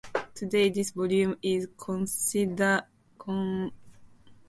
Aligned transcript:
Today, 0.33 0.71
this 0.71 0.89
volume 0.89 1.35
is 1.43 1.67
considered 1.77 2.85
to 3.19 3.25
be 3.27 3.29
very 3.29 3.65
low. 3.69 3.71